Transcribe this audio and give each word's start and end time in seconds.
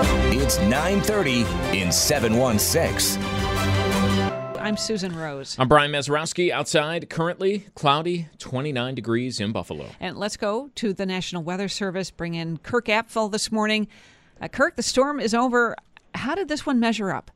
It's 0.00 0.58
9:30 0.58 1.44
in 1.74 1.90
716. 1.90 3.20
I'm 4.60 4.76
Susan 4.76 5.16
Rose. 5.16 5.56
I'm 5.58 5.66
Brian 5.66 5.90
Mazurowski. 5.90 6.50
Outside, 6.50 7.10
currently 7.10 7.66
cloudy, 7.74 8.28
29 8.38 8.94
degrees 8.94 9.40
in 9.40 9.50
Buffalo. 9.50 9.86
And 9.98 10.16
let's 10.16 10.36
go 10.36 10.70
to 10.76 10.92
the 10.92 11.04
National 11.04 11.42
Weather 11.42 11.68
Service. 11.68 12.10
Bring 12.10 12.34
in 12.34 12.58
Kirk 12.58 12.86
Apffel 12.86 13.32
this 13.32 13.50
morning. 13.50 13.88
Uh, 14.40 14.46
Kirk, 14.46 14.76
the 14.76 14.82
storm 14.82 15.18
is 15.18 15.34
over. 15.34 15.74
How 16.14 16.34
did 16.34 16.46
this 16.48 16.64
one 16.64 16.78
measure 16.78 17.10
up? 17.10 17.30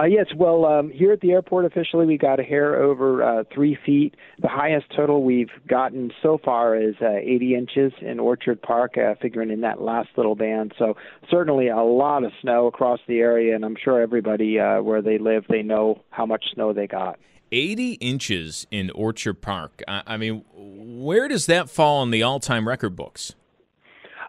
Uh, 0.00 0.04
yes, 0.04 0.26
well, 0.34 0.64
um, 0.64 0.90
here 0.90 1.12
at 1.12 1.20
the 1.20 1.30
airport 1.30 1.66
officially, 1.66 2.06
we 2.06 2.16
got 2.16 2.40
a 2.40 2.42
hair 2.42 2.82
over 2.82 3.22
uh, 3.22 3.44
three 3.52 3.76
feet. 3.84 4.14
The 4.40 4.48
highest 4.48 4.86
total 4.96 5.22
we've 5.22 5.50
gotten 5.68 6.10
so 6.22 6.38
far 6.42 6.74
is 6.74 6.94
uh, 7.02 7.16
80 7.16 7.54
inches 7.54 7.92
in 8.00 8.18
Orchard 8.18 8.62
Park, 8.62 8.96
uh, 8.96 9.14
figuring 9.20 9.50
in 9.50 9.60
that 9.60 9.82
last 9.82 10.08
little 10.16 10.34
band. 10.34 10.72
So 10.78 10.96
certainly 11.30 11.68
a 11.68 11.82
lot 11.82 12.24
of 12.24 12.32
snow 12.40 12.66
across 12.66 13.00
the 13.08 13.18
area, 13.18 13.54
and 13.54 13.62
I'm 13.62 13.76
sure 13.76 14.00
everybody 14.00 14.58
uh, 14.58 14.80
where 14.80 15.02
they 15.02 15.18
live, 15.18 15.44
they 15.50 15.62
know 15.62 16.00
how 16.08 16.24
much 16.24 16.46
snow 16.54 16.72
they 16.72 16.86
got. 16.86 17.18
80 17.52 17.94
inches 17.94 18.66
in 18.70 18.88
Orchard 18.92 19.42
Park. 19.42 19.82
I, 19.86 20.02
I 20.06 20.16
mean, 20.16 20.44
where 20.54 21.28
does 21.28 21.44
that 21.44 21.68
fall 21.68 22.02
in 22.02 22.10
the 22.10 22.22
all-time 22.22 22.66
record 22.66 22.96
books? 22.96 23.34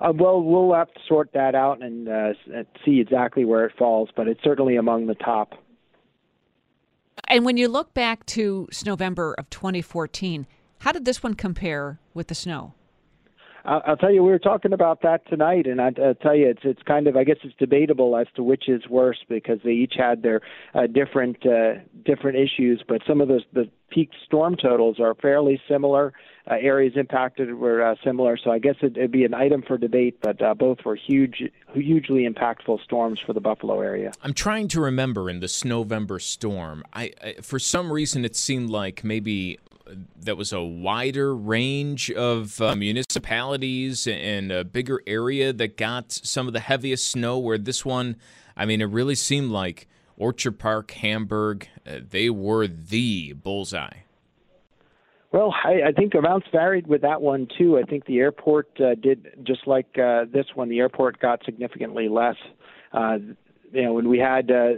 Uh, 0.02 0.12
well, 0.16 0.42
we'll 0.42 0.74
have 0.74 0.92
to 0.94 1.00
sort 1.08 1.32
that 1.34 1.54
out 1.54 1.84
and 1.84 2.10
uh, 2.10 2.34
see 2.84 3.00
exactly 3.00 3.46
where 3.46 3.66
it 3.66 3.74
falls, 3.78 4.10
but 4.16 4.28
it's 4.28 4.44
certainly 4.44 4.76
among 4.76 5.06
the 5.06 5.16
top. 5.16 5.54
And 7.28 7.46
when 7.46 7.56
you 7.56 7.68
look 7.68 7.94
back 7.94 8.26
to 8.28 8.68
November 8.84 9.36
of 9.38 9.50
2014, 9.52 10.48
how 10.80 10.92
did 10.92 11.06
this 11.06 11.22
one 11.22 11.36
compare 11.36 12.00
with 12.16 12.28
the 12.28 12.36
snow? 12.36 12.74
I'll 13.64 13.98
tell 13.98 14.12
you, 14.12 14.24
we 14.24 14.32
were 14.32 14.40
talking 14.40 14.74
about 14.74 15.02
that 15.04 15.28
tonight, 15.28 15.68
and 15.68 15.80
I 15.80 15.92
will 15.96 16.16
tell 16.16 16.36
you, 16.36 16.50
it's 16.50 16.62
it's 16.64 16.82
kind 16.84 17.08
of 17.08 17.16
I 17.16 17.24
guess 17.24 17.38
it's 17.44 17.56
debatable 17.58 18.16
as 18.18 18.28
to 18.36 18.44
which 18.44 18.68
is 18.68 18.88
worse 18.90 19.20
because 19.30 19.60
they 19.64 19.72
each 19.72 19.94
had 19.98 20.24
their 20.24 20.42
uh, 20.74 20.88
different 20.88 21.46
uh, 21.46 21.74
different 22.04 22.38
issues, 22.38 22.84
but 22.88 23.02
some 23.08 23.22
of 23.22 23.28
the 23.28 23.42
the 23.54 23.70
peak 23.90 24.10
storm 24.26 24.56
totals 24.56 25.00
are 25.00 25.14
fairly 25.16 25.62
similar. 25.68 26.14
Uh, 26.50 26.56
areas 26.60 26.94
impacted 26.96 27.54
were 27.54 27.84
uh, 27.84 27.94
similar, 28.04 28.36
so 28.36 28.50
I 28.50 28.58
guess 28.58 28.76
it, 28.82 28.98
it'd 28.98 29.12
be 29.12 29.26
an 29.26 29.36
item 29.36 29.62
for 29.62 29.78
debate. 29.78 30.18
But 30.22 30.42
uh, 30.42 30.56
both 30.56 30.80
were 30.84 30.96
huge, 30.96 31.44
hugely 31.74 32.28
impactful 32.28 32.84
storms 32.84 33.20
for 33.24 33.34
the 33.34 33.42
Buffalo 33.42 33.80
area. 33.80 34.12
I'm 34.24 34.34
trying 34.34 34.68
to 34.70 34.82
remember 34.82 35.30
in 35.30 35.40
the 35.40 35.48
Snowvember 35.48 36.20
storm. 36.20 36.84
I, 36.94 37.14
I 37.24 37.34
for 37.42 37.60
some 37.60 37.92
reason 37.92 38.26
it 38.26 38.36
seemed 38.36 38.72
like 38.72 39.04
maybe 39.04 39.60
that 40.20 40.38
was 40.38 40.54
a 40.54 40.62
wider 40.62 41.36
range 41.36 42.12
of 42.12 42.62
uh, 42.62 42.76
municipalities 42.76 44.08
and 44.08 44.52
a 44.52 44.64
bigger 44.64 45.02
area 45.08 45.54
that 45.54 45.78
got 45.78 46.12
some 46.12 46.48
of 46.48 46.54
the 46.54 46.60
heaviest 46.60 47.08
snow. 47.08 47.38
Where 47.38 47.58
this 47.58 47.86
one, 47.86 48.16
I 48.56 48.66
mean, 48.66 48.82
it 48.82 48.86
really 48.86 49.16
seemed 49.16 49.52
like 49.52 49.88
Orchard 50.18 50.60
Park, 50.60 50.92
Hamburg, 50.92 51.68
uh, 51.86 52.00
they 52.10 52.30
were 52.30 52.68
the 52.68 53.34
bullseye. 53.34 54.02
Well, 55.32 55.54
I, 55.64 55.82
I 55.88 55.92
think 55.94 56.14
amounts 56.14 56.48
varied 56.52 56.88
with 56.88 57.02
that 57.02 57.22
one 57.22 57.48
too. 57.58 57.80
I 57.80 57.84
think 57.84 58.06
the 58.06 58.20
airport 58.20 58.70
uh, 58.82 58.96
did 58.96 59.28
just 59.44 59.66
like 59.66 59.98
uh, 59.98 60.26
this 60.32 60.46
one. 60.56 60.68
The 60.68 60.80
airport 60.80 61.20
got 61.20 61.44
significantly 61.46 62.10
less. 62.10 62.36
Uh, 62.92 63.18
you 63.72 63.84
know, 63.84 63.94
when 63.94 64.10
we 64.10 64.20
had 64.20 64.52
uh, 64.52 64.74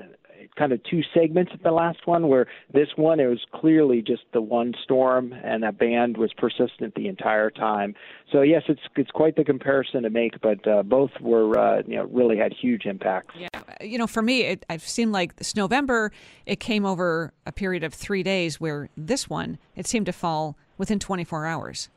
kind 0.55 0.71
of 0.71 0.81
two 0.83 1.01
segments 1.13 1.51
at 1.53 1.63
the 1.63 1.71
last 1.71 2.05
one 2.05 2.27
where 2.27 2.47
this 2.73 2.89
one 2.95 3.19
it 3.19 3.25
was 3.27 3.41
clearly 3.53 4.01
just 4.01 4.23
the 4.33 4.41
one 4.41 4.73
storm 4.83 5.33
and 5.43 5.63
that 5.63 5.77
band 5.77 6.17
was 6.17 6.31
persistent 6.33 6.95
the 6.95 7.07
entire 7.07 7.49
time. 7.49 7.95
So 8.31 8.41
yes 8.41 8.63
it's 8.67 8.81
it's 8.95 9.11
quite 9.11 9.35
the 9.35 9.43
comparison 9.43 10.03
to 10.03 10.09
make 10.09 10.39
but 10.41 10.67
uh, 10.67 10.83
both 10.83 11.11
were 11.21 11.57
uh, 11.57 11.83
you 11.87 11.97
know 11.97 12.05
really 12.05 12.37
had 12.37 12.53
huge 12.53 12.85
impacts. 12.85 13.35
Yeah. 13.37 13.47
You 13.81 13.97
know 13.97 14.07
for 14.07 14.21
me 14.21 14.41
it 14.41 14.65
i've 14.69 14.87
seen 14.87 15.11
like 15.11 15.35
this 15.37 15.55
november 15.55 16.11
it 16.45 16.59
came 16.59 16.85
over 16.85 17.33
a 17.45 17.51
period 17.51 17.83
of 17.83 17.93
three 17.93 18.23
days 18.23 18.59
where 18.59 18.89
this 18.95 19.29
one 19.29 19.57
it 19.75 19.87
seemed 19.87 20.05
to 20.05 20.13
fall 20.13 20.57
within 20.77 20.99
24 20.99 21.45
hours 21.45 21.89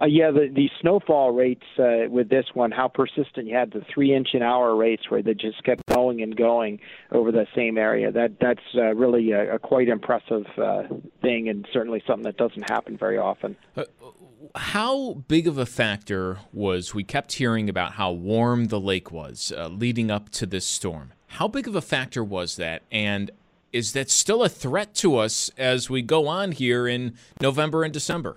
uh, 0.00 0.06
yeah, 0.06 0.30
the 0.30 0.48
the 0.52 0.68
snowfall 0.80 1.32
rates 1.32 1.64
uh, 1.78 2.08
with 2.08 2.28
this 2.28 2.44
one, 2.54 2.70
how 2.70 2.88
persistent 2.88 3.46
you 3.46 3.54
had 3.54 3.72
the 3.72 3.82
three 3.92 4.14
inch 4.14 4.28
an 4.34 4.42
hour 4.42 4.76
rates 4.76 5.04
where 5.08 5.22
they 5.22 5.34
just 5.34 5.62
kept 5.64 5.82
going 5.86 6.22
and 6.22 6.36
going 6.36 6.80
over 7.12 7.32
the 7.32 7.46
same 7.54 7.78
area. 7.78 8.12
That 8.12 8.36
that's 8.40 8.60
uh, 8.74 8.94
really 8.94 9.32
a, 9.32 9.54
a 9.54 9.58
quite 9.58 9.88
impressive 9.88 10.46
uh, 10.58 10.82
thing, 11.22 11.48
and 11.48 11.66
certainly 11.72 12.02
something 12.06 12.24
that 12.24 12.36
doesn't 12.36 12.68
happen 12.68 12.98
very 12.98 13.16
often. 13.16 13.56
Uh, 13.74 13.84
how 14.54 15.24
big 15.28 15.46
of 15.48 15.56
a 15.56 15.66
factor 15.66 16.38
was 16.52 16.94
we 16.94 17.02
kept 17.02 17.32
hearing 17.34 17.68
about 17.68 17.92
how 17.92 18.12
warm 18.12 18.66
the 18.66 18.80
lake 18.80 19.10
was 19.10 19.52
uh, 19.56 19.68
leading 19.68 20.10
up 20.10 20.28
to 20.30 20.46
this 20.46 20.66
storm? 20.66 21.12
How 21.28 21.48
big 21.48 21.66
of 21.66 21.74
a 21.74 21.82
factor 21.82 22.22
was 22.22 22.56
that, 22.56 22.82
and 22.92 23.30
is 23.72 23.92
that 23.94 24.10
still 24.10 24.44
a 24.44 24.48
threat 24.48 24.94
to 24.96 25.16
us 25.16 25.50
as 25.56 25.88
we 25.88 26.02
go 26.02 26.28
on 26.28 26.52
here 26.52 26.86
in 26.86 27.14
November 27.40 27.82
and 27.82 27.92
December? 27.92 28.36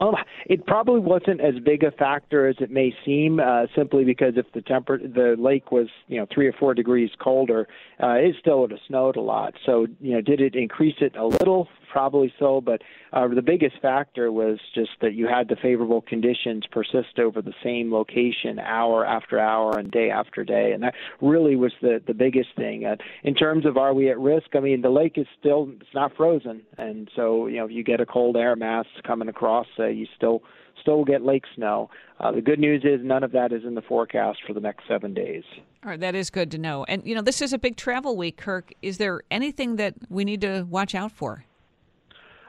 Um, 0.00 0.14
it 0.46 0.66
probably 0.66 1.00
wasn't 1.00 1.40
as 1.40 1.54
big 1.62 1.82
a 1.82 1.90
factor 1.90 2.48
as 2.48 2.56
it 2.60 2.70
may 2.70 2.94
seem, 3.04 3.38
uh, 3.38 3.66
simply 3.76 4.04
because 4.04 4.34
if 4.36 4.50
the 4.52 4.62
temper 4.62 4.98
the 4.98 5.36
lake 5.38 5.70
was 5.70 5.88
you 6.08 6.18
know 6.18 6.26
three 6.32 6.46
or 6.46 6.52
four 6.52 6.74
degrees 6.74 7.10
colder, 7.22 7.68
uh, 8.02 8.14
it 8.14 8.34
still 8.40 8.60
would 8.60 8.70
have 8.70 8.80
snowed 8.88 9.16
a 9.16 9.20
lot. 9.20 9.54
So 9.66 9.86
you 10.00 10.14
know, 10.14 10.20
did 10.20 10.40
it 10.40 10.54
increase 10.54 10.96
it 11.00 11.16
a 11.16 11.26
little? 11.26 11.68
Probably 11.90 12.32
so, 12.38 12.60
but 12.60 12.82
uh, 13.12 13.26
the 13.28 13.42
biggest 13.42 13.76
factor 13.82 14.30
was 14.30 14.58
just 14.74 14.90
that 15.00 15.14
you 15.14 15.26
had 15.26 15.48
the 15.48 15.56
favorable 15.60 16.02
conditions 16.02 16.64
persist 16.70 17.18
over 17.18 17.42
the 17.42 17.52
same 17.64 17.92
location 17.92 18.58
hour 18.60 19.04
after 19.04 19.38
hour 19.40 19.76
and 19.78 19.90
day 19.90 20.10
after 20.10 20.44
day, 20.44 20.70
and 20.72 20.82
that 20.82 20.94
really 21.20 21.56
was 21.56 21.72
the 21.82 22.00
the 22.06 22.14
biggest 22.14 22.50
thing. 22.56 22.84
Uh, 22.84 22.96
in 23.24 23.34
terms 23.34 23.66
of 23.66 23.76
are 23.76 23.92
we 23.92 24.08
at 24.08 24.18
risk? 24.18 24.54
I 24.54 24.60
mean, 24.60 24.82
the 24.82 24.90
lake 24.90 25.14
is 25.16 25.26
still 25.38 25.68
it's 25.80 25.94
not 25.94 26.12
frozen, 26.16 26.62
and 26.78 27.10
so 27.16 27.48
you 27.48 27.56
know 27.56 27.64
if 27.64 27.72
you 27.72 27.82
get 27.82 28.00
a 28.00 28.06
cold 28.06 28.36
air 28.36 28.54
mass 28.54 28.86
coming 29.04 29.28
across, 29.28 29.66
uh, 29.78 29.86
you 29.86 30.06
still 30.16 30.42
still 30.80 31.04
get 31.04 31.22
lake 31.22 31.44
snow. 31.54 31.90
Uh, 32.18 32.32
the 32.32 32.40
good 32.40 32.58
news 32.58 32.82
is 32.84 33.00
none 33.02 33.24
of 33.24 33.32
that 33.32 33.52
is 33.52 33.64
in 33.64 33.74
the 33.74 33.82
forecast 33.82 34.38
for 34.46 34.52
the 34.52 34.60
next 34.60 34.84
seven 34.88 35.14
days. 35.14 35.44
All 35.84 35.90
right, 35.90 36.00
that 36.00 36.14
is 36.14 36.30
good 36.30 36.50
to 36.52 36.58
know. 36.58 36.84
And 36.84 37.04
you 37.06 37.14
know, 37.14 37.22
this 37.22 37.42
is 37.42 37.52
a 37.52 37.58
big 37.58 37.76
travel 37.76 38.16
week, 38.16 38.36
Kirk. 38.36 38.72
Is 38.82 38.98
there 38.98 39.22
anything 39.30 39.76
that 39.76 39.94
we 40.08 40.24
need 40.24 40.40
to 40.42 40.66
watch 40.68 40.94
out 40.94 41.12
for? 41.12 41.44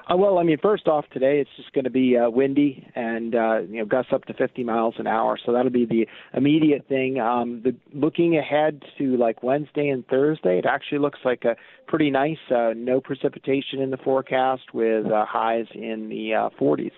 Uh, 0.10 0.18
well, 0.18 0.40
I 0.40 0.44
mean, 0.44 0.58
first 0.62 0.88
off, 0.88 1.06
today 1.12 1.40
it's 1.40 1.50
just 1.58 1.72
going 1.74 1.84
to 1.84 1.92
be 1.92 2.18
uh, 2.18 2.30
windy 2.30 2.88
and 2.96 3.36
uh, 3.36 3.60
you 3.60 3.80
know 3.80 3.86
gusts 3.86 4.12
up 4.14 4.26
to 4.26 4.34
50 4.34 4.64
miles 4.64 4.96
an 4.98 5.08
hour, 5.08 5.38
so 5.46 5.54
that'll 5.54 5.72
be 5.72 5.86
the 5.86 6.08
immediate 6.34 6.88
thing. 6.88 7.20
Um, 7.20 7.62
the, 7.64 7.76
looking 7.94 8.38
ahead 8.38 8.82
to 8.98 9.18
like 9.18 9.44
Wednesday 9.44 9.90
and 9.90 10.06
Thursday, 10.08 10.58
it 10.58 10.66
actually 10.66 11.00
looks 11.00 11.20
like 11.24 11.44
a 11.46 11.56
pretty 11.88 12.10
nice, 12.10 12.38
uh, 12.50 12.74
no 12.76 13.02
precipitation 13.02 13.80
in 13.80 13.92
the 13.92 13.98
forecast 13.98 14.74
with 14.74 15.06
uh, 15.06 15.26
highs 15.26 15.68
in 15.74 16.10
the 16.10 16.34
uh, 16.34 16.50
40s. 16.60 16.92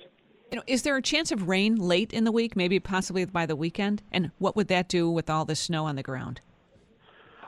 You 0.51 0.57
know, 0.57 0.63
is 0.67 0.83
there 0.83 0.95
a 0.95 1.01
chance 1.01 1.31
of 1.31 1.47
rain 1.47 1.75
late 1.77 2.13
in 2.13 2.25
the 2.25 2.31
week, 2.31 2.56
maybe 2.56 2.79
possibly 2.79 3.25
by 3.25 3.47
the 3.47 3.56
weekend? 3.56 4.03
And 4.11 4.31
what 4.38 4.56
would 4.56 4.67
that 4.67 4.88
do 4.88 5.09
with 5.09 5.29
all 5.29 5.45
the 5.45 5.56
snow 5.56 5.85
on 5.85 5.95
the 5.95 6.03
ground? 6.03 6.41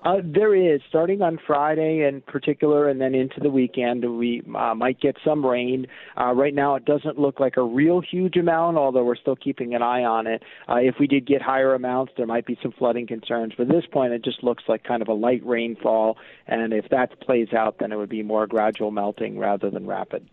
Uh, 0.05 0.17
there 0.23 0.53
is 0.53 0.81
starting 0.87 1.23
on 1.23 1.39
Friday 1.47 2.07
in 2.07 2.21
particular, 2.21 2.87
and 2.87 3.01
then 3.01 3.15
into 3.15 3.39
the 3.39 3.49
weekend. 3.49 4.05
We 4.17 4.43
uh, 4.55 4.75
might 4.75 5.01
get 5.01 5.17
some 5.25 5.43
rain. 5.43 5.87
Uh, 6.15 6.31
right 6.33 6.53
now, 6.53 6.75
it 6.75 6.85
doesn't 6.85 7.17
look 7.17 7.39
like 7.39 7.57
a 7.57 7.63
real 7.63 8.01
huge 8.01 8.37
amount, 8.37 8.77
although 8.77 9.03
we're 9.03 9.15
still 9.15 9.35
keeping 9.35 9.73
an 9.73 9.81
eye 9.81 10.03
on 10.03 10.27
it. 10.27 10.43
Uh, 10.69 10.75
if 10.75 10.95
we 10.99 11.07
did 11.07 11.25
get 11.25 11.41
higher 11.41 11.73
amounts, 11.73 12.13
there 12.17 12.27
might 12.27 12.45
be 12.45 12.55
some 12.61 12.71
flooding 12.71 13.07
concerns. 13.07 13.53
But 13.57 13.63
at 13.63 13.73
this 13.73 13.85
point, 13.91 14.13
it 14.13 14.23
just 14.23 14.43
looks 14.43 14.63
like 14.67 14.83
kind 14.83 15.01
of 15.01 15.07
a 15.07 15.13
light 15.13 15.43
rainfall, 15.43 16.17
and 16.45 16.71
if 16.71 16.87
that 16.89 17.19
plays 17.21 17.51
out, 17.51 17.79
then 17.79 17.91
it 17.91 17.95
would 17.95 18.07
be 18.07 18.21
more 18.21 18.45
gradual 18.45 18.91
melting 18.91 19.39
rather 19.39 19.71
than 19.71 19.87
rapid. 19.87 20.29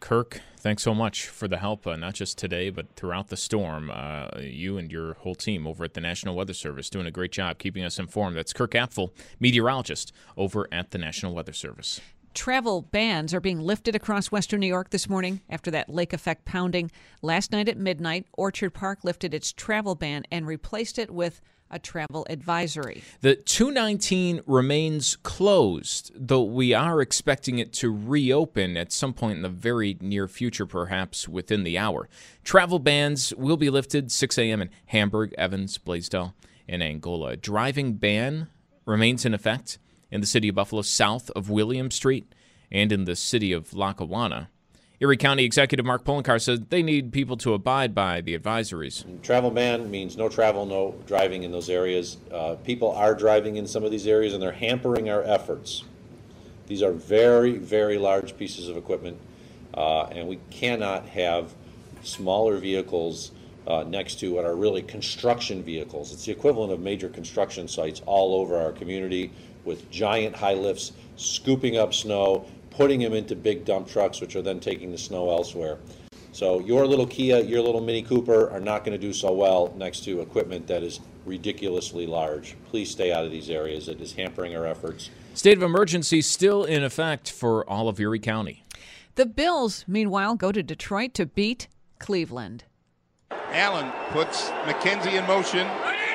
Kirk, 0.00 0.40
thanks 0.58 0.82
so 0.82 0.94
much 0.94 1.26
for 1.26 1.48
the 1.48 1.56
help, 1.56 1.86
uh, 1.86 1.96
not 1.96 2.14
just 2.14 2.38
today, 2.38 2.70
but 2.70 2.94
throughout 2.96 3.28
the 3.28 3.36
storm. 3.36 3.90
Uh, 3.92 4.28
you 4.40 4.78
and 4.78 4.92
your 4.92 5.14
whole 5.14 5.34
team 5.34 5.66
over 5.66 5.84
at 5.84 5.94
the 5.94 6.00
National 6.00 6.34
Weather 6.36 6.52
Service 6.52 6.90
doing 6.90 7.06
a 7.06 7.10
great 7.10 7.32
job 7.32 7.58
keeping 7.58 7.82
us 7.82 7.98
informed. 7.98 8.36
That's 8.36 8.52
Kirk 8.52 8.72
Apffel, 8.72 9.10
meteorologist 9.40 10.12
over 10.36 10.68
at 10.70 10.90
the 10.90 10.98
National 10.98 11.34
Weather 11.34 11.52
Service. 11.52 12.00
Travel 12.34 12.82
bans 12.82 13.32
are 13.32 13.40
being 13.40 13.60
lifted 13.60 13.96
across 13.96 14.30
western 14.30 14.60
New 14.60 14.66
York 14.66 14.90
this 14.90 15.08
morning 15.08 15.40
after 15.48 15.70
that 15.70 15.88
lake 15.88 16.12
effect 16.12 16.44
pounding. 16.44 16.90
Last 17.22 17.50
night 17.50 17.66
at 17.66 17.78
midnight, 17.78 18.26
Orchard 18.34 18.74
Park 18.74 19.04
lifted 19.04 19.32
its 19.32 19.54
travel 19.54 19.94
ban 19.94 20.24
and 20.30 20.46
replaced 20.46 20.98
it 20.98 21.10
with 21.10 21.40
a 21.70 21.78
travel 21.78 22.26
advisory. 22.30 23.02
The 23.20 23.36
219 23.36 24.42
remains 24.46 25.16
closed, 25.16 26.12
though 26.14 26.42
we 26.42 26.72
are 26.74 27.00
expecting 27.00 27.58
it 27.58 27.72
to 27.74 27.92
reopen 27.92 28.76
at 28.76 28.92
some 28.92 29.12
point 29.12 29.36
in 29.36 29.42
the 29.42 29.48
very 29.48 29.96
near 30.00 30.28
future, 30.28 30.66
perhaps 30.66 31.28
within 31.28 31.64
the 31.64 31.78
hour. 31.78 32.08
Travel 32.44 32.78
bans 32.78 33.34
will 33.36 33.56
be 33.56 33.70
lifted 33.70 34.12
6 34.12 34.38
a.m. 34.38 34.62
in 34.62 34.70
Hamburg, 34.86 35.34
Evans, 35.36 35.78
Blasdell, 35.78 36.34
and 36.68 36.82
Angola. 36.82 37.36
Driving 37.36 37.94
ban 37.94 38.48
remains 38.84 39.24
in 39.24 39.34
effect 39.34 39.78
in 40.10 40.20
the 40.20 40.26
city 40.26 40.48
of 40.48 40.54
Buffalo, 40.54 40.82
south 40.82 41.30
of 41.30 41.50
William 41.50 41.90
Street, 41.90 42.32
and 42.70 42.92
in 42.92 43.04
the 43.04 43.16
city 43.16 43.52
of 43.52 43.74
Lackawanna. 43.74 44.50
Erie 44.98 45.18
County 45.18 45.44
Executive 45.44 45.84
Mark 45.84 46.04
Poloncarz 46.04 46.42
says 46.44 46.60
they 46.70 46.82
need 46.82 47.12
people 47.12 47.36
to 47.38 47.52
abide 47.52 47.94
by 47.94 48.22
the 48.22 48.38
advisories. 48.38 49.04
Travel 49.22 49.50
ban 49.50 49.90
means 49.90 50.16
no 50.16 50.30
travel, 50.30 50.64
no 50.64 50.94
driving 51.06 51.42
in 51.42 51.52
those 51.52 51.68
areas. 51.68 52.16
Uh, 52.32 52.54
people 52.64 52.92
are 52.92 53.14
driving 53.14 53.56
in 53.56 53.66
some 53.66 53.84
of 53.84 53.90
these 53.90 54.06
areas 54.06 54.32
and 54.32 54.42
they're 54.42 54.52
hampering 54.52 55.10
our 55.10 55.22
efforts. 55.22 55.84
These 56.66 56.82
are 56.82 56.92
very, 56.92 57.58
very 57.58 57.98
large 57.98 58.38
pieces 58.38 58.68
of 58.68 58.78
equipment, 58.78 59.18
uh, 59.74 60.04
and 60.04 60.26
we 60.28 60.38
cannot 60.50 61.06
have 61.10 61.54
smaller 62.02 62.56
vehicles 62.56 63.32
uh, 63.66 63.84
next 63.86 64.18
to 64.20 64.32
what 64.32 64.46
are 64.46 64.56
really 64.56 64.80
construction 64.80 65.62
vehicles. 65.62 66.10
It's 66.10 66.24
the 66.24 66.32
equivalent 66.32 66.72
of 66.72 66.80
major 66.80 67.10
construction 67.10 67.68
sites 67.68 68.00
all 68.06 68.34
over 68.40 68.56
our 68.56 68.72
community 68.72 69.30
with 69.66 69.90
giant 69.90 70.34
high 70.34 70.54
lifts 70.54 70.92
scooping 71.16 71.76
up 71.76 71.92
snow 71.92 72.46
putting 72.76 73.00
them 73.00 73.14
into 73.14 73.34
big 73.34 73.64
dump 73.64 73.88
trucks, 73.88 74.20
which 74.20 74.36
are 74.36 74.42
then 74.42 74.60
taking 74.60 74.92
the 74.92 74.98
snow 74.98 75.30
elsewhere. 75.30 75.78
So 76.32 76.60
your 76.60 76.86
little 76.86 77.06
Kia, 77.06 77.40
your 77.40 77.62
little 77.62 77.80
Mini 77.80 78.02
Cooper 78.02 78.50
are 78.50 78.60
not 78.60 78.84
going 78.84 78.92
to 78.92 78.98
do 78.98 79.14
so 79.14 79.32
well 79.32 79.72
next 79.76 80.04
to 80.04 80.20
equipment 80.20 80.66
that 80.66 80.82
is 80.82 81.00
ridiculously 81.24 82.06
large. 82.06 82.56
Please 82.68 82.90
stay 82.90 83.10
out 83.10 83.24
of 83.24 83.30
these 83.30 83.48
areas. 83.48 83.88
It 83.88 84.00
is 84.02 84.12
hampering 84.12 84.54
our 84.54 84.66
efforts. 84.66 85.08
State 85.32 85.56
of 85.56 85.62
emergency 85.62 86.20
still 86.20 86.64
in 86.64 86.84
effect 86.84 87.30
for 87.30 87.68
all 87.68 87.88
of 87.88 87.98
Erie 87.98 88.18
County. 88.18 88.64
The 89.14 89.24
Bills, 89.24 89.86
meanwhile, 89.88 90.34
go 90.36 90.52
to 90.52 90.62
Detroit 90.62 91.14
to 91.14 91.24
beat 91.24 91.68
Cleveland. 91.98 92.64
Allen 93.30 93.90
puts 94.10 94.50
McKenzie 94.66 95.18
in 95.18 95.26
motion 95.26 95.66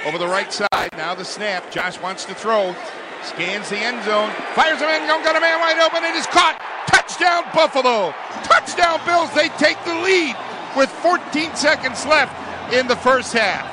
over 0.06 0.20
the 0.20 0.28
right 0.28 0.54
side. 0.54 0.92
Now 0.94 1.16
the 1.16 1.26
snap. 1.26 1.72
Josh 1.72 2.00
wants 2.00 2.26
to 2.26 2.36
throw. 2.36 2.76
Scans 3.24 3.70
the 3.70 3.78
end 3.78 4.04
zone, 4.04 4.32
fires 4.56 4.80
the 4.80 4.88
end 4.88 5.08
zone, 5.08 5.24
got 5.24 5.36
a 5.36 5.40
man 5.40 5.60
wide 5.60 5.80
open, 5.80 6.04
it 6.04 6.16
is 6.16 6.26
caught. 6.28 6.60
Touchdown 6.88 7.44
Buffalo. 7.54 8.14
Touchdown 8.44 9.00
Bills. 9.06 9.32
They 9.34 9.50
take 9.58 9.78
the 9.86 9.96
lead 9.96 10.36
with 10.76 10.90
14 10.90 11.56
seconds 11.56 12.06
left 12.06 12.34
in 12.74 12.88
the 12.88 12.96
first 12.96 13.34
half. 13.34 13.70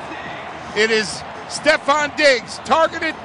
It 0.77 0.91
is 0.91 1.07
Stefon 1.47 2.15
Diggs 2.15 2.59
targeted 2.59 3.15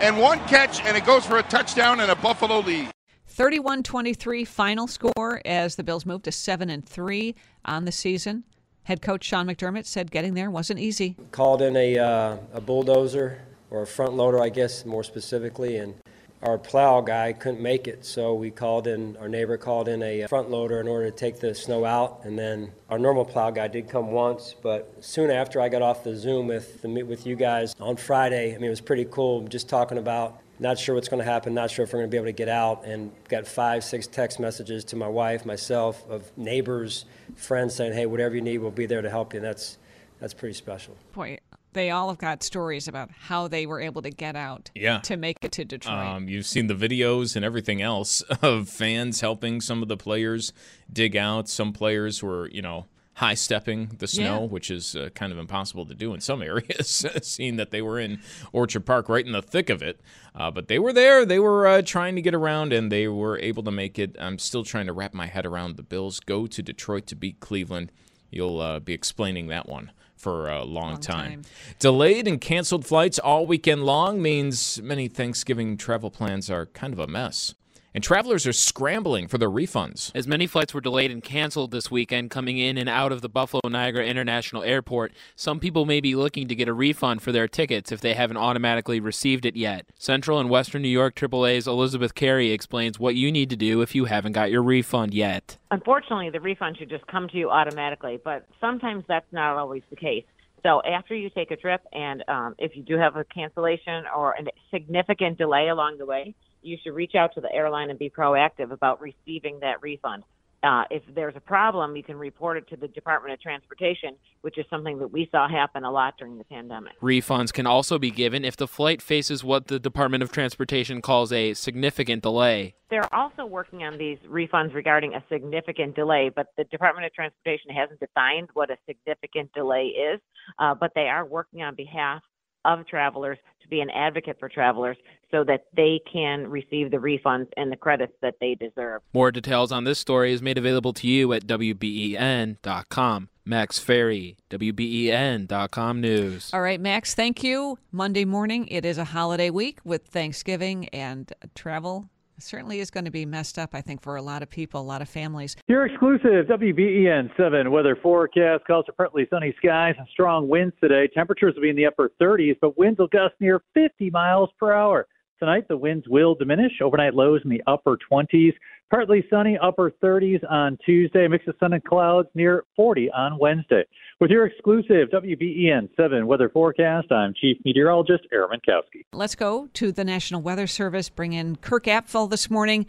and 0.00 0.18
one 0.18 0.40
catch, 0.46 0.80
and 0.82 0.96
it 0.96 1.04
goes 1.04 1.24
for 1.24 1.38
a 1.38 1.42
touchdown 1.44 2.00
and 2.00 2.10
a 2.10 2.16
Buffalo 2.16 2.60
lead. 2.60 2.90
31 3.26 3.84
23 3.84 4.44
final 4.44 4.88
score 4.88 5.40
as 5.44 5.76
the 5.76 5.84
Bills 5.84 6.04
move 6.04 6.22
to 6.22 6.32
7 6.32 6.68
and 6.70 6.84
3 6.84 7.36
on 7.64 7.84
the 7.84 7.92
season. 7.92 8.44
Head 8.82 9.00
coach 9.00 9.22
Sean 9.22 9.46
McDermott 9.46 9.86
said 9.86 10.10
getting 10.10 10.34
there 10.34 10.50
wasn't 10.50 10.80
easy. 10.80 11.14
Called 11.30 11.62
in 11.62 11.76
a, 11.76 11.98
uh, 11.98 12.36
a 12.52 12.60
bulldozer 12.60 13.42
or 13.70 13.82
a 13.82 13.86
front 13.86 14.14
loader, 14.14 14.40
I 14.40 14.48
guess, 14.48 14.84
more 14.84 15.04
specifically, 15.04 15.76
and 15.76 15.94
our 16.42 16.56
plow 16.56 17.00
guy 17.00 17.32
couldn't 17.32 17.60
make 17.60 17.88
it, 17.88 18.04
so 18.04 18.34
we 18.34 18.50
called 18.50 18.86
in, 18.86 19.16
our 19.16 19.28
neighbor 19.28 19.56
called 19.56 19.88
in 19.88 20.02
a 20.02 20.26
front 20.28 20.50
loader 20.50 20.80
in 20.80 20.86
order 20.86 21.10
to 21.10 21.16
take 21.16 21.40
the 21.40 21.54
snow 21.54 21.84
out, 21.84 22.20
and 22.22 22.38
then 22.38 22.70
our 22.88 22.98
normal 22.98 23.24
plow 23.24 23.50
guy 23.50 23.66
did 23.66 23.88
come 23.88 24.12
once, 24.12 24.54
but 24.62 24.94
soon 25.00 25.30
after 25.30 25.60
I 25.60 25.68
got 25.68 25.82
off 25.82 26.04
the 26.04 26.14
Zoom 26.14 26.46
with, 26.46 26.80
the, 26.82 27.02
with 27.02 27.26
you 27.26 27.34
guys 27.34 27.74
on 27.80 27.96
Friday, 27.96 28.54
I 28.54 28.58
mean, 28.58 28.66
it 28.66 28.70
was 28.70 28.80
pretty 28.80 29.06
cool 29.10 29.48
just 29.48 29.68
talking 29.68 29.98
about 29.98 30.40
not 30.60 30.78
sure 30.78 30.94
what's 30.94 31.08
going 31.08 31.22
to 31.22 31.28
happen, 31.28 31.54
not 31.54 31.70
sure 31.70 31.84
if 31.84 31.92
we're 31.92 32.00
going 32.00 32.10
to 32.10 32.12
be 32.12 32.16
able 32.16 32.26
to 32.26 32.32
get 32.32 32.48
out, 32.48 32.84
and 32.84 33.10
got 33.28 33.46
five, 33.46 33.82
six 33.82 34.06
text 34.06 34.38
messages 34.38 34.84
to 34.84 34.96
my 34.96 35.08
wife, 35.08 35.44
myself, 35.44 36.08
of 36.08 36.36
neighbors, 36.36 37.04
friends 37.34 37.74
saying, 37.74 37.92
hey, 37.92 38.06
whatever 38.06 38.34
you 38.36 38.42
need, 38.42 38.58
we'll 38.58 38.70
be 38.70 38.86
there 38.86 39.02
to 39.02 39.10
help 39.10 39.34
you, 39.34 39.38
and 39.38 39.46
that's, 39.46 39.78
that's 40.20 40.34
pretty 40.34 40.54
special. 40.54 40.96
Boy, 41.12 41.38
they 41.78 41.90
all 41.90 42.08
have 42.08 42.18
got 42.18 42.42
stories 42.42 42.88
about 42.88 43.08
how 43.12 43.46
they 43.46 43.64
were 43.64 43.80
able 43.80 44.02
to 44.02 44.10
get 44.10 44.34
out 44.34 44.68
yeah. 44.74 44.98
to 44.98 45.16
make 45.16 45.36
it 45.42 45.52
to 45.52 45.64
Detroit. 45.64 45.94
Um, 45.94 46.28
you've 46.28 46.44
seen 46.44 46.66
the 46.66 46.74
videos 46.74 47.36
and 47.36 47.44
everything 47.44 47.80
else 47.80 48.20
of 48.42 48.68
fans 48.68 49.20
helping 49.20 49.60
some 49.60 49.80
of 49.80 49.86
the 49.86 49.96
players 49.96 50.52
dig 50.92 51.16
out. 51.16 51.48
Some 51.48 51.72
players 51.72 52.20
were, 52.20 52.48
you 52.48 52.62
know, 52.62 52.86
high 53.14 53.34
stepping 53.34 53.92
the 53.98 54.08
snow, 54.08 54.40
Yeah. 54.40 54.46
which 54.46 54.72
is 54.72 54.96
uh, 54.96 55.10
kind 55.14 55.32
of 55.32 55.38
impossible 55.38 55.86
to 55.86 55.94
do 55.94 56.14
in 56.14 56.20
some 56.20 56.42
areas, 56.54 57.06
seeing 57.22 57.56
that 57.56 57.70
they 57.70 57.80
were 57.80 58.00
in 58.00 58.20
Orchard 58.52 58.84
Park 58.84 59.08
right 59.08 59.24
in 59.24 59.30
the 59.30 59.42
thick 59.42 59.70
of 59.70 59.80
it. 59.80 60.00
Uh, 60.34 60.50
but 60.50 60.66
they 60.66 60.80
were 60.80 60.92
there. 60.92 61.24
They 61.24 61.38
were 61.38 61.64
uh, 61.64 61.82
trying 61.82 62.16
to 62.16 62.22
get 62.22 62.34
around 62.34 62.72
and 62.72 62.90
they 62.90 63.06
were 63.06 63.38
able 63.38 63.62
to 63.62 63.70
make 63.70 64.00
it. 64.00 64.16
I'm 64.18 64.40
still 64.40 64.64
trying 64.64 64.86
to 64.86 64.92
wrap 64.92 65.14
my 65.14 65.26
head 65.26 65.46
around 65.46 65.76
the 65.76 65.84
Bills 65.84 66.18
go 66.18 66.48
to 66.48 66.60
Detroit 66.60 67.06
to 67.06 67.14
beat 67.14 67.38
Cleveland. 67.38 67.92
You'll 68.30 68.60
uh, 68.60 68.80
be 68.80 68.94
explaining 68.94 69.46
that 69.46 69.68
one 69.68 69.92
for 70.18 70.48
a 70.48 70.64
long, 70.64 70.92
Long 70.92 71.00
time. 71.00 71.30
time. 71.30 71.42
Delayed 71.78 72.26
and 72.26 72.40
canceled 72.40 72.84
flights 72.86 73.18
all 73.18 73.46
weekend 73.46 73.84
long 73.84 74.20
means 74.20 74.80
many 74.82 75.08
Thanksgiving 75.08 75.76
travel 75.76 76.10
plans 76.10 76.50
are 76.50 76.66
kind 76.66 76.92
of 76.92 76.98
a 76.98 77.06
mess. 77.06 77.54
And 77.94 78.04
travelers 78.04 78.46
are 78.46 78.52
scrambling 78.52 79.28
for 79.28 79.38
their 79.38 79.50
refunds. 79.50 80.12
As 80.14 80.28
many 80.28 80.46
flights 80.46 80.74
were 80.74 80.80
delayed 80.80 81.10
and 81.10 81.22
canceled 81.22 81.70
this 81.70 81.90
weekend 81.90 82.30
coming 82.30 82.58
in 82.58 82.76
and 82.76 82.88
out 82.88 83.12
of 83.12 83.22
the 83.22 83.28
Buffalo 83.30 83.62
Niagara 83.64 84.04
International 84.04 84.62
Airport, 84.62 85.12
some 85.34 85.58
people 85.58 85.86
may 85.86 86.00
be 86.00 86.14
looking 86.14 86.48
to 86.48 86.54
get 86.54 86.68
a 86.68 86.74
refund 86.74 87.22
for 87.22 87.32
their 87.32 87.48
tickets 87.48 87.90
if 87.90 88.00
they 88.00 88.12
haven't 88.12 88.36
automatically 88.36 89.00
received 89.00 89.46
it 89.46 89.56
yet. 89.56 89.86
Central 89.98 90.38
and 90.38 90.50
Western 90.50 90.82
New 90.82 90.88
York 90.88 91.14
AAA's 91.14 91.66
Elizabeth 91.66 92.14
Carey 92.14 92.50
explains 92.50 92.98
what 92.98 93.14
you 93.14 93.32
need 93.32 93.48
to 93.50 93.56
do 93.56 93.80
if 93.80 93.94
you 93.94 94.04
haven't 94.04 94.32
got 94.32 94.50
your 94.50 94.62
refund 94.62 95.14
yet. 95.14 95.56
Unfortunately, 95.70 96.28
the 96.28 96.40
refund 96.40 96.76
should 96.76 96.90
just 96.90 97.06
come 97.06 97.26
to 97.28 97.36
you 97.38 97.48
automatically, 97.48 98.20
but 98.22 98.46
sometimes 98.60 99.04
that's 99.08 99.32
not 99.32 99.56
always 99.56 99.82
the 99.88 99.96
case. 99.96 100.24
So 100.62 100.82
after 100.82 101.14
you 101.14 101.30
take 101.30 101.50
a 101.50 101.56
trip, 101.56 101.80
and 101.92 102.22
um, 102.28 102.54
if 102.58 102.76
you 102.76 102.82
do 102.82 102.98
have 102.98 103.16
a 103.16 103.24
cancellation 103.24 104.04
or 104.14 104.32
a 104.32 104.44
significant 104.70 105.38
delay 105.38 105.68
along 105.68 105.98
the 105.98 106.06
way, 106.06 106.34
you 106.68 106.78
should 106.82 106.94
reach 106.94 107.14
out 107.14 107.34
to 107.34 107.40
the 107.40 107.52
airline 107.52 107.90
and 107.90 107.98
be 107.98 108.10
proactive 108.10 108.70
about 108.70 109.00
receiving 109.00 109.60
that 109.60 109.82
refund. 109.82 110.22
Uh, 110.62 110.82
if 110.90 111.02
there's 111.14 111.36
a 111.36 111.40
problem, 111.40 111.94
you 111.94 112.02
can 112.02 112.16
report 112.16 112.56
it 112.56 112.68
to 112.68 112.76
the 112.76 112.88
Department 112.88 113.32
of 113.32 113.40
Transportation, 113.40 114.16
which 114.40 114.58
is 114.58 114.66
something 114.68 114.98
that 114.98 115.06
we 115.06 115.28
saw 115.30 115.48
happen 115.48 115.84
a 115.84 115.90
lot 115.90 116.14
during 116.18 116.36
the 116.36 116.44
pandemic. 116.44 117.00
Refunds 117.00 117.52
can 117.52 117.64
also 117.64 117.96
be 117.96 118.10
given 118.10 118.44
if 118.44 118.56
the 118.56 118.66
flight 118.66 119.00
faces 119.00 119.44
what 119.44 119.68
the 119.68 119.78
Department 119.78 120.22
of 120.22 120.32
Transportation 120.32 121.00
calls 121.00 121.32
a 121.32 121.54
significant 121.54 122.24
delay. 122.24 122.74
They're 122.90 123.14
also 123.14 123.46
working 123.46 123.84
on 123.84 123.98
these 123.98 124.18
refunds 124.28 124.74
regarding 124.74 125.14
a 125.14 125.22
significant 125.30 125.94
delay, 125.94 126.28
but 126.34 126.48
the 126.56 126.64
Department 126.64 127.06
of 127.06 127.12
Transportation 127.12 127.70
hasn't 127.70 128.00
defined 128.00 128.48
what 128.54 128.70
a 128.70 128.78
significant 128.84 129.52
delay 129.52 129.84
is, 129.84 130.20
uh, 130.58 130.74
but 130.74 130.90
they 130.96 131.08
are 131.08 131.24
working 131.24 131.62
on 131.62 131.76
behalf 131.76 132.22
of 132.64 132.86
travelers 132.86 133.38
to 133.62 133.68
be 133.68 133.80
an 133.80 133.90
advocate 133.90 134.38
for 134.38 134.48
travelers 134.48 134.96
so 135.30 135.44
that 135.44 135.66
they 135.76 136.00
can 136.10 136.46
receive 136.46 136.90
the 136.90 136.96
refunds 136.96 137.48
and 137.56 137.70
the 137.70 137.76
credits 137.76 138.14
that 138.22 138.34
they 138.40 138.54
deserve. 138.54 139.02
More 139.12 139.30
details 139.30 139.70
on 139.70 139.84
this 139.84 139.98
story 139.98 140.32
is 140.32 140.40
made 140.40 140.58
available 140.58 140.92
to 140.94 141.06
you 141.06 141.32
at 141.32 141.46
WBEN.com. 141.46 143.28
Max 143.44 143.78
Ferry, 143.78 144.36
WBEN.com 144.50 146.00
News. 146.02 146.50
All 146.52 146.60
right, 146.60 146.80
Max, 146.80 147.14
thank 147.14 147.42
you. 147.42 147.78
Monday 147.90 148.26
morning, 148.26 148.68
it 148.68 148.84
is 148.84 148.98
a 148.98 149.04
holiday 149.04 149.48
week 149.48 149.78
with 149.84 150.06
Thanksgiving 150.06 150.88
and 150.88 151.32
travel. 151.54 152.10
Certainly 152.40 152.80
is 152.80 152.90
going 152.90 153.04
to 153.04 153.10
be 153.10 153.26
messed 153.26 153.58
up, 153.58 153.74
I 153.74 153.80
think, 153.80 154.00
for 154.00 154.16
a 154.16 154.22
lot 154.22 154.42
of 154.42 154.50
people, 154.50 154.80
a 154.80 154.82
lot 154.82 155.02
of 155.02 155.08
families. 155.08 155.56
Your 155.66 155.86
exclusive 155.86 156.46
WBEN 156.46 157.30
7 157.36 157.70
weather 157.70 157.96
forecast 158.00 158.64
calls 158.66 158.86
for 158.86 158.92
partly 158.92 159.26
sunny 159.28 159.54
skies 159.58 159.94
and 159.98 160.06
strong 160.08 160.48
winds 160.48 160.74
today. 160.80 161.08
Temperatures 161.12 161.54
will 161.56 161.62
be 161.62 161.70
in 161.70 161.76
the 161.76 161.86
upper 161.86 162.12
30s, 162.20 162.56
but 162.60 162.78
winds 162.78 162.98
will 162.98 163.08
gust 163.08 163.34
near 163.40 163.60
50 163.74 164.10
miles 164.10 164.50
per 164.58 164.72
hour. 164.72 165.06
Tonight, 165.38 165.68
the 165.68 165.76
winds 165.76 166.06
will 166.08 166.34
diminish. 166.34 166.72
Overnight 166.82 167.14
lows 167.14 167.40
in 167.44 167.50
the 167.50 167.62
upper 167.68 167.96
20s. 168.10 168.52
Partly 168.90 169.24
sunny, 169.30 169.56
upper 169.62 169.92
30s 170.02 170.40
on 170.50 170.76
Tuesday. 170.84 171.28
Mix 171.28 171.46
of 171.46 171.54
sun 171.60 171.74
and 171.74 171.84
clouds 171.84 172.28
near 172.34 172.64
40 172.74 173.10
on 173.12 173.38
Wednesday. 173.38 173.84
With 174.20 174.30
your 174.32 174.46
exclusive 174.46 175.10
WBEN 175.12 175.90
7 175.96 176.26
weather 176.26 176.48
forecast, 176.48 177.12
I'm 177.12 177.34
Chief 177.40 177.56
Meteorologist 177.64 178.24
Aaron 178.32 178.50
Minkowski. 178.50 179.02
Let's 179.12 179.36
go 179.36 179.68
to 179.74 179.92
the 179.92 180.04
National 180.04 180.42
Weather 180.42 180.66
Service. 180.66 181.08
Bring 181.08 181.34
in 181.34 181.54
Kirk 181.56 181.84
Apffel 181.84 182.28
this 182.28 182.50
morning. 182.50 182.86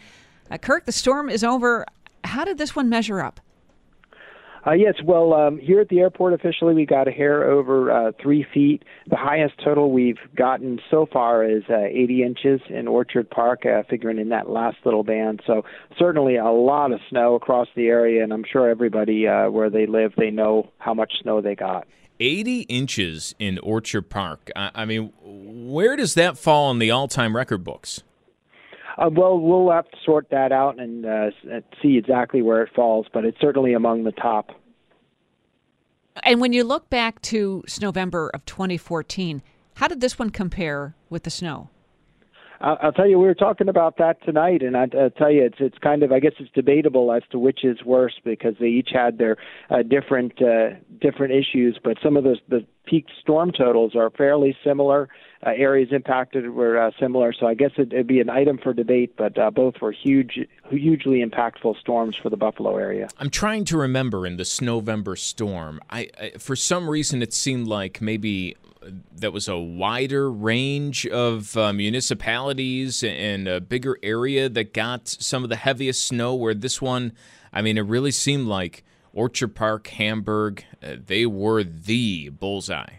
Uh, 0.49 0.57
Kirk, 0.57 0.85
the 0.85 0.91
storm 0.91 1.29
is 1.29 1.43
over. 1.43 1.85
How 2.23 2.45
did 2.45 2.57
this 2.57 2.75
one 2.75 2.89
measure 2.89 3.21
up? 3.21 3.39
Uh, 4.65 4.71
yes, 4.71 4.95
well, 5.03 5.33
um, 5.33 5.57
here 5.57 5.79
at 5.79 5.89
the 5.89 5.99
airport 5.99 6.33
officially, 6.33 6.73
we 6.73 6.85
got 6.85 7.07
a 7.07 7.11
hair 7.11 7.49
over 7.49 7.91
uh, 7.91 8.11
three 8.21 8.45
feet. 8.53 8.83
The 9.09 9.15
highest 9.15 9.53
total 9.63 9.91
we've 9.91 10.17
gotten 10.35 10.79
so 10.91 11.07
far 11.11 11.43
is 11.43 11.63
uh, 11.69 11.77
80 11.77 12.23
inches 12.23 12.61
in 12.69 12.87
Orchard 12.87 13.29
Park, 13.29 13.65
uh, 13.65 13.83
figuring 13.89 14.19
in 14.19 14.29
that 14.29 14.49
last 14.49 14.77
little 14.83 15.03
band. 15.03 15.41
So 15.47 15.63
certainly 15.97 16.35
a 16.35 16.45
lot 16.45 16.91
of 16.91 16.99
snow 17.09 17.35
across 17.35 17.67
the 17.75 17.87
area, 17.87 18.23
and 18.23 18.33
I'm 18.33 18.43
sure 18.49 18.69
everybody 18.69 19.27
uh, 19.27 19.49
where 19.49 19.69
they 19.69 19.85
live, 19.85 20.13
they 20.17 20.31
know 20.31 20.69
how 20.77 20.93
much 20.93 21.13
snow 21.21 21.41
they 21.41 21.55
got. 21.55 21.87
80 22.19 22.61
inches 22.61 23.33
in 23.39 23.59
Orchard 23.59 24.09
Park. 24.09 24.51
I, 24.55 24.71
I 24.75 24.85
mean, 24.85 25.13
where 25.23 25.95
does 25.95 26.15
that 26.15 26.37
fall 26.37 26.69
in 26.71 26.79
the 26.79 26.91
all-time 26.91 27.35
record 27.35 27.63
books? 27.63 28.03
Uh, 28.99 29.09
well, 29.09 29.39
we'll 29.39 29.71
have 29.71 29.89
to 29.89 29.97
sort 30.05 30.29
that 30.29 30.51
out 30.51 30.77
and 30.77 31.05
uh, 31.05 31.29
see 31.81 31.97
exactly 31.97 32.41
where 32.41 32.61
it 32.61 32.69
falls, 32.75 33.07
but 33.13 33.23
it's 33.23 33.39
certainly 33.39 33.73
among 33.73 34.03
the 34.03 34.11
top. 34.11 34.51
And 36.23 36.41
when 36.41 36.51
you 36.51 36.65
look 36.65 36.89
back 36.89 37.21
to 37.23 37.63
November 37.81 38.29
of 38.33 38.43
2014, 38.45 39.41
how 39.75 39.87
did 39.87 40.01
this 40.01 40.19
one 40.19 40.31
compare 40.31 40.95
with 41.09 41.23
the 41.23 41.29
snow? 41.29 41.69
I'll 42.61 42.91
tell 42.91 43.07
you, 43.07 43.17
we 43.17 43.25
were 43.25 43.35
talking 43.35 43.69
about 43.69 43.97
that 43.97 44.21
tonight, 44.23 44.61
and 44.61 44.75
I, 44.75 44.87
will 44.91 45.09
tell 45.11 45.31
you, 45.31 45.45
it's 45.45 45.57
it's 45.59 45.77
kind 45.77 46.03
of 46.03 46.11
I 46.11 46.19
guess 46.19 46.33
it's 46.39 46.51
debatable 46.51 47.11
as 47.13 47.23
to 47.31 47.39
which 47.39 47.63
is 47.63 47.83
worse 47.85 48.19
because 48.23 48.55
they 48.59 48.67
each 48.67 48.89
had 48.91 49.17
their 49.17 49.37
uh, 49.69 49.81
different 49.83 50.41
uh, 50.41 50.71
different 50.99 51.33
issues, 51.33 51.79
but 51.81 51.97
some 52.03 52.17
of 52.17 52.25
the 52.25 52.37
the 52.49 52.65
peak 52.85 53.05
storm 53.21 53.51
totals 53.51 53.95
are 53.95 54.09
fairly 54.09 54.57
similar. 54.63 55.07
Uh, 55.45 55.51
areas 55.55 55.87
impacted 55.93 56.49
were 56.49 56.77
uh, 56.77 56.91
similar, 56.99 57.31
so 57.31 57.47
I 57.47 57.53
guess 57.53 57.71
it, 57.77 57.93
would 57.93 58.07
be 58.07 58.19
an 58.19 58.29
item 58.29 58.57
for 58.61 58.73
debate. 58.73 59.15
But 59.15 59.37
uh, 59.37 59.51
both 59.51 59.75
were 59.81 59.93
huge, 59.93 60.39
hugely 60.69 61.23
impactful 61.23 61.79
storms 61.79 62.17
for 62.17 62.29
the 62.29 62.35
Buffalo 62.35 62.75
area. 62.75 63.07
I'm 63.19 63.29
trying 63.29 63.63
to 63.65 63.77
remember 63.77 64.27
in 64.27 64.35
the 64.35 64.43
Snowvember 64.43 65.17
storm. 65.17 65.79
I, 65.89 66.09
I 66.19 66.31
for 66.37 66.57
some 66.57 66.89
reason 66.89 67.21
it 67.21 67.33
seemed 67.33 67.67
like 67.67 68.01
maybe 68.01 68.57
that 69.15 69.33
was 69.33 69.47
a 69.47 69.57
wider 69.57 70.31
range 70.31 71.05
of 71.07 71.55
uh, 71.57 71.73
municipalities 71.73 73.03
and 73.03 73.47
a 73.47 73.59
bigger 73.59 73.97
area 74.01 74.49
that 74.49 74.73
got 74.73 75.07
some 75.07 75.43
of 75.43 75.49
the 75.49 75.55
heaviest 75.55 76.05
snow. 76.05 76.33
Where 76.35 76.53
this 76.53 76.81
one, 76.81 77.13
I 77.51 77.61
mean, 77.61 77.77
it 77.77 77.81
really 77.81 78.11
seemed 78.11 78.47
like 78.47 78.83
Orchard 79.13 79.55
Park, 79.55 79.87
Hamburg, 79.87 80.63
uh, 80.81 80.95
they 81.05 81.25
were 81.25 81.63
the 81.63 82.29
bullseye. 82.29 82.95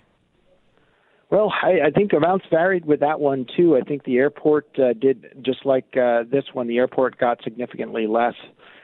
Well, 1.30 1.52
I, 1.62 1.86
I 1.86 1.90
think 1.90 2.12
amounts 2.12 2.46
varied 2.50 2.84
with 2.84 3.00
that 3.00 3.20
one 3.20 3.46
too. 3.56 3.76
I 3.76 3.82
think 3.82 4.02
the 4.04 4.18
airport 4.18 4.66
uh, 4.78 4.94
did 4.94 5.42
just 5.42 5.64
like 5.64 5.96
uh, 5.96 6.24
this 6.28 6.44
one. 6.52 6.66
The 6.66 6.78
airport 6.78 7.18
got 7.18 7.42
significantly 7.44 8.08
less. 8.08 8.34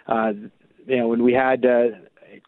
Uh, 0.07 0.33
you 0.87 0.97
know, 0.97 1.09
when 1.09 1.25
we 1.25 1.33
had 1.33 1.67
uh, 1.67 1.87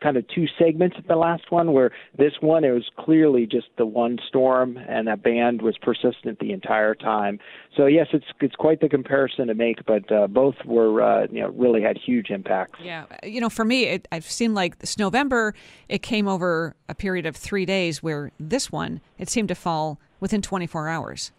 kind 0.01 0.17
of 0.17 0.27
two 0.29 0.47
segments 0.59 0.97
at 0.99 1.07
the 1.09 1.17
last 1.17 1.51
one 1.51 1.73
where 1.73 1.91
this 2.17 2.35
one 2.41 2.65
it 2.65 2.71
was 2.71 2.89
clearly 2.97 3.47
just 3.47 3.69
the 3.77 3.87
one 3.87 4.19
storm 4.29 4.77
and 4.89 5.09
that 5.09 5.23
band 5.23 5.63
was 5.63 5.77
persistent 5.79 6.39
the 6.39 6.53
entire 6.53 6.95
time. 6.95 7.39
So 7.77 7.87
yes 7.87 8.09
it's 8.13 8.27
it's 8.41 8.57
quite 8.57 8.81
the 8.81 8.89
comparison 8.89 9.49
to 9.49 9.55
make 9.55 9.85
but 9.87 10.11
uh, 10.11 10.27
both 10.27 10.57
were 10.65 11.03
uh, 11.03 11.27
you 11.31 11.41
know 11.41 11.49
really 11.49 11.83
had 11.83 11.99
huge 11.99 12.31
impacts. 12.31 12.81
Yeah. 12.83 13.07
You 13.23 13.41
know 13.41 13.51
for 13.51 13.65
me 13.65 13.85
it, 13.85 14.09
seen 14.21 14.55
like 14.55 14.79
this 14.79 14.99
november 14.99 15.55
it 15.89 16.03
came 16.03 16.29
over 16.29 16.75
a 16.89 16.95
period 16.95 17.25
of 17.27 17.37
three 17.37 17.65
days 17.65 18.03
where 18.03 18.31
this 18.39 18.71
one 18.71 19.01
it 19.19 19.29
seemed 19.29 19.49
to 19.49 19.55
fall 19.55 19.99
within 20.21 20.43
24 20.43 20.89
hours 20.89 21.33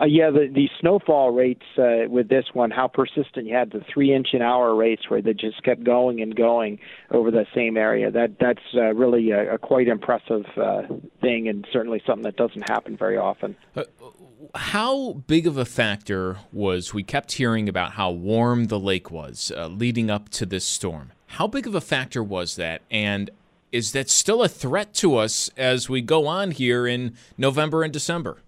uh, 0.00 0.04
yeah, 0.04 0.30
the 0.30 0.48
the 0.52 0.68
snowfall 0.80 1.30
rates 1.30 1.64
uh, 1.76 2.08
with 2.08 2.28
this 2.28 2.46
one, 2.52 2.70
how 2.70 2.86
persistent 2.86 3.46
you 3.46 3.54
had 3.54 3.72
the 3.72 3.82
three 3.92 4.14
inch 4.14 4.28
an 4.32 4.42
hour 4.42 4.74
rates 4.74 5.08
where 5.08 5.20
they 5.20 5.34
just 5.34 5.62
kept 5.64 5.82
going 5.82 6.20
and 6.20 6.36
going 6.36 6.78
over 7.10 7.30
the 7.30 7.46
same 7.54 7.76
area. 7.76 8.10
That 8.10 8.36
that's 8.38 8.62
uh, 8.74 8.94
really 8.94 9.30
a, 9.30 9.54
a 9.54 9.58
quite 9.58 9.88
impressive 9.88 10.44
uh, 10.56 10.82
thing, 11.20 11.48
and 11.48 11.66
certainly 11.72 12.00
something 12.06 12.22
that 12.22 12.36
doesn't 12.36 12.68
happen 12.68 12.96
very 12.96 13.16
often. 13.16 13.56
Uh, 13.74 13.84
how 14.54 15.14
big 15.26 15.48
of 15.48 15.56
a 15.56 15.64
factor 15.64 16.38
was 16.52 16.94
we 16.94 17.02
kept 17.02 17.32
hearing 17.32 17.68
about 17.68 17.92
how 17.92 18.10
warm 18.10 18.66
the 18.66 18.78
lake 18.78 19.10
was 19.10 19.50
uh, 19.56 19.66
leading 19.66 20.10
up 20.10 20.28
to 20.30 20.46
this 20.46 20.64
storm? 20.64 21.10
How 21.26 21.48
big 21.48 21.66
of 21.66 21.74
a 21.74 21.80
factor 21.80 22.22
was 22.22 22.54
that, 22.54 22.82
and 22.88 23.30
is 23.72 23.92
that 23.92 24.08
still 24.08 24.44
a 24.44 24.48
threat 24.48 24.94
to 24.94 25.16
us 25.16 25.50
as 25.56 25.88
we 25.88 26.02
go 26.02 26.28
on 26.28 26.52
here 26.52 26.86
in 26.86 27.16
November 27.36 27.82
and 27.82 27.92
December? 27.92 28.38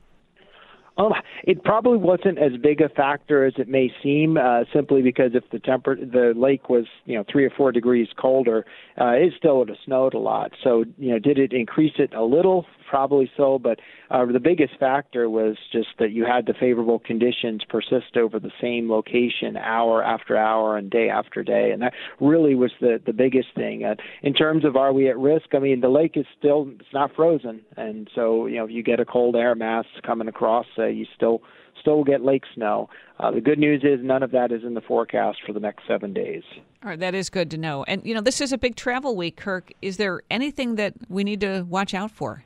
Um, 1.01 1.15
it 1.45 1.65
probably 1.65 1.97
wasn't 1.97 2.39
as 2.39 2.53
big 2.63 2.81
a 2.81 2.89
factor 2.91 3.47
as 3.47 3.55
it 3.57 3.69
may 3.69 3.91
seem, 4.03 4.37
uh, 4.37 4.65
simply 4.73 5.01
because 5.01 5.31
if 5.35 5.45
the 5.51 5.59
temper 5.59 5.97
the 5.97 6.35
lake 6.37 6.69
was 6.69 6.85
you 7.07 7.17
know 7.17 7.25
three 7.31 7.45
or 7.45 7.51
four 7.51 7.73
degrees 7.73 8.09
colder, 8.21 8.67
uh, 9.01 9.13
it 9.13 9.33
still 9.39 9.59
would 9.59 9.69
have 9.69 9.79
snowed 9.85 10.15
a 10.15 10.19
lot. 10.19 10.53
So 10.63 10.85
you 10.99 11.13
know, 11.13 11.19
did 11.19 11.39
it 11.39 11.53
increase 11.53 11.95
it 11.99 12.13
a 12.15 12.23
little? 12.23 12.67
Probably 12.89 13.31
so, 13.37 13.59
but 13.59 13.79
uh, 14.11 14.27
the 14.27 14.41
biggest 14.41 14.73
factor 14.81 15.31
was 15.31 15.57
just 15.73 15.89
that 16.01 16.11
you 16.11 16.27
had 16.27 16.47
the 16.47 16.55
favorable 16.59 16.99
conditions 16.99 17.63
persist 17.69 18.17
over 18.17 18.41
the 18.41 18.51
same 18.61 18.91
location 18.91 19.57
hour 19.57 20.03
after 20.03 20.37
hour 20.37 20.77
and 20.77 20.91
day 20.91 21.09
after 21.09 21.45
day, 21.45 21.71
and 21.71 21.81
that 21.83 21.93
really 22.21 22.57
was 22.57 22.73
the 22.81 23.01
the 23.07 23.13
biggest 23.13 23.49
thing. 23.55 23.85
Uh, 23.85 23.95
in 24.23 24.35
terms 24.35 24.65
of 24.65 24.77
are 24.77 24.93
we 24.93 25.09
at 25.09 25.17
risk? 25.17 25.55
I 25.55 25.61
mean, 25.61 25.81
the 25.81 25.89
lake 25.89 26.17
is 26.17 26.27
still 26.37 26.69
it's 26.79 26.93
not 26.93 27.15
frozen, 27.15 27.61
and 27.77 28.11
so 28.15 28.47
you 28.47 28.57
know 28.57 28.65
if 28.65 28.71
you 28.71 28.83
get 28.83 29.01
a 29.01 29.05
cold 29.05 29.37
air 29.37 29.55
mass 29.55 29.87
coming 30.05 30.29
across, 30.29 30.67
uh, 30.77 30.90
you 30.93 31.07
still 31.15 31.43
still 31.81 32.05
get 32.05 32.23
lake 32.23 32.45
snow. 32.55 32.89
Uh, 33.19 33.31
the 33.31 33.41
good 33.41 33.59
news 33.59 33.83
is 33.83 34.01
none 34.03 34.23
of 34.23 34.31
that 34.33 34.53
is 34.53 34.63
in 34.65 34.75
the 34.75 34.81
forecast 34.81 35.39
for 35.47 35.53
the 35.53 35.61
next 35.61 35.87
seven 35.89 36.13
days. 36.13 36.43
All 36.83 36.91
right, 36.91 37.01
that 37.01 37.15
is 37.15 37.31
good 37.31 37.51
to 37.53 37.59
know. 37.59 37.85
And 37.85 38.05
you 38.05 38.15
know, 38.15 38.21
this 38.21 38.41
is 38.41 38.53
a 38.53 38.59
big 38.59 38.77
travel 38.77 39.17
week, 39.17 39.37
Kirk. 39.37 39.73
Is 39.83 39.97
there 39.97 40.23
anything 40.31 40.77
that 40.77 40.95
we 41.09 41.25
need 41.25 41.41
to 41.41 41.63
watch 41.63 41.95
out 41.95 42.11
for? 42.11 42.45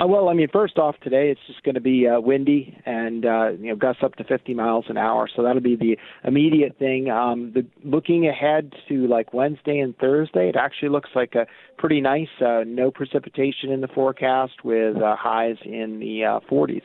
Uh, 0.00 0.06
well, 0.06 0.28
I 0.28 0.34
mean, 0.34 0.48
first 0.52 0.78
off, 0.78 0.96
today 1.02 1.30
it's 1.30 1.40
just 1.46 1.62
going 1.64 1.74
to 1.74 1.80
be 1.80 2.08
uh, 2.08 2.18
windy 2.18 2.78
and 2.86 3.26
uh, 3.26 3.50
you 3.50 3.68
know 3.68 3.76
gusts 3.76 4.02
up 4.02 4.16
to 4.16 4.24
50 4.24 4.54
miles 4.54 4.86
an 4.88 4.96
hour, 4.96 5.28
so 5.34 5.42
that'll 5.42 5.60
be 5.60 5.76
the 5.76 5.98
immediate 6.24 6.78
thing. 6.78 7.10
Um, 7.10 7.52
the, 7.52 7.66
looking 7.84 8.26
ahead 8.26 8.72
to 8.88 9.06
like 9.06 9.34
Wednesday 9.34 9.78
and 9.78 9.96
Thursday, 9.98 10.48
it 10.48 10.56
actually 10.56 10.88
looks 10.88 11.10
like 11.14 11.34
a 11.34 11.46
pretty 11.76 12.00
nice, 12.00 12.28
uh, 12.40 12.64
no 12.66 12.90
precipitation 12.90 13.70
in 13.70 13.80
the 13.80 13.88
forecast 13.88 14.64
with 14.64 14.96
uh, 14.96 15.14
highs 15.16 15.56
in 15.64 16.00
the 16.00 16.24
uh, 16.24 16.40
40s. 16.50 16.82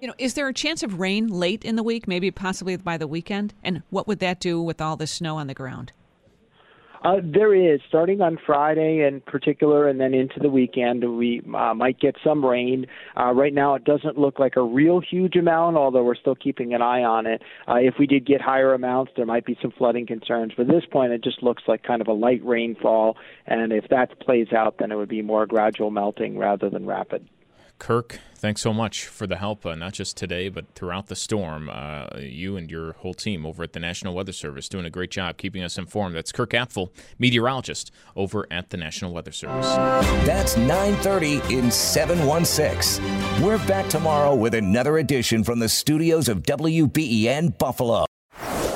You 0.00 0.08
know, 0.08 0.14
is 0.18 0.34
there 0.34 0.48
a 0.48 0.52
chance 0.52 0.82
of 0.82 1.00
rain 1.00 1.28
late 1.28 1.64
in 1.64 1.76
the 1.76 1.82
week, 1.82 2.08
maybe 2.08 2.30
possibly 2.30 2.76
by 2.76 2.98
the 2.98 3.06
weekend? 3.06 3.54
And 3.62 3.82
what 3.90 4.06
would 4.06 4.18
that 4.18 4.40
do 4.40 4.60
with 4.60 4.80
all 4.80 4.96
the 4.96 5.06
snow 5.06 5.36
on 5.36 5.46
the 5.46 5.54
ground? 5.54 5.92
Uh, 7.04 7.20
there 7.22 7.54
is 7.54 7.80
starting 7.86 8.22
on 8.22 8.38
Friday 8.46 9.06
in 9.06 9.20
particular, 9.20 9.88
and 9.88 10.00
then 10.00 10.14
into 10.14 10.40
the 10.40 10.48
weekend. 10.48 11.18
We 11.18 11.42
uh, 11.54 11.74
might 11.74 12.00
get 12.00 12.16
some 12.24 12.44
rain. 12.44 12.86
Uh, 13.14 13.32
right 13.32 13.52
now, 13.52 13.74
it 13.74 13.84
doesn't 13.84 14.18
look 14.18 14.38
like 14.38 14.56
a 14.56 14.62
real 14.62 15.00
huge 15.00 15.36
amount, 15.36 15.76
although 15.76 16.02
we're 16.02 16.14
still 16.14 16.34
keeping 16.34 16.72
an 16.72 16.80
eye 16.80 17.04
on 17.04 17.26
it. 17.26 17.42
Uh, 17.68 17.74
if 17.74 17.96
we 17.98 18.06
did 18.06 18.26
get 18.26 18.40
higher 18.40 18.72
amounts, 18.72 19.12
there 19.16 19.26
might 19.26 19.44
be 19.44 19.56
some 19.60 19.70
flooding 19.70 20.06
concerns. 20.06 20.54
But 20.56 20.62
at 20.62 20.72
this 20.72 20.86
point, 20.90 21.12
it 21.12 21.22
just 21.22 21.42
looks 21.42 21.64
like 21.68 21.82
kind 21.82 22.00
of 22.00 22.08
a 22.08 22.14
light 22.14 22.42
rainfall, 22.42 23.18
and 23.46 23.70
if 23.70 23.88
that 23.90 24.18
plays 24.20 24.50
out, 24.54 24.78
then 24.78 24.90
it 24.90 24.96
would 24.96 25.10
be 25.10 25.20
more 25.20 25.44
gradual 25.44 25.90
melting 25.90 26.38
rather 26.38 26.70
than 26.70 26.86
rapid. 26.86 27.28
Kirk, 27.78 28.20
thanks 28.36 28.62
so 28.62 28.72
much 28.72 29.06
for 29.06 29.26
the 29.26 29.36
help, 29.36 29.66
uh, 29.66 29.74
not 29.74 29.92
just 29.92 30.16
today, 30.16 30.48
but 30.48 30.64
throughout 30.74 31.08
the 31.08 31.16
storm. 31.16 31.68
Uh, 31.70 32.06
you 32.18 32.56
and 32.56 32.70
your 32.70 32.92
whole 32.94 33.14
team 33.14 33.44
over 33.44 33.62
at 33.62 33.72
the 33.72 33.80
National 33.80 34.14
Weather 34.14 34.32
Service 34.32 34.68
doing 34.68 34.84
a 34.84 34.90
great 34.90 35.10
job 35.10 35.36
keeping 35.36 35.62
us 35.62 35.76
informed. 35.76 36.14
That's 36.14 36.32
Kirk 36.32 36.50
Apffel, 36.50 36.90
meteorologist 37.18 37.90
over 38.16 38.46
at 38.50 38.70
the 38.70 38.76
National 38.76 39.12
Weather 39.12 39.32
Service. 39.32 39.66
That's 40.24 40.56
930 40.56 41.54
in 41.54 41.70
716. 41.70 43.04
We're 43.42 43.58
back 43.66 43.88
tomorrow 43.88 44.34
with 44.34 44.54
another 44.54 44.98
edition 44.98 45.44
from 45.44 45.58
the 45.58 45.68
studios 45.68 46.28
of 46.28 46.42
WBEN 46.42 47.58
Buffalo. 47.58 48.06